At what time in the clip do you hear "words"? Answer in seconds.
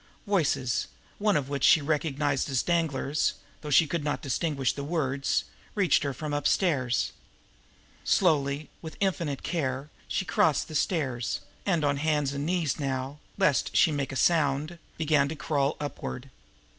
4.83-5.43